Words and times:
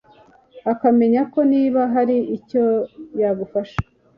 ukamenya 0.73 1.21
koko 1.23 1.39
niba 1.51 1.81
hari 1.93 2.15
icyo 2.37 2.63
yagufasha 3.21 3.79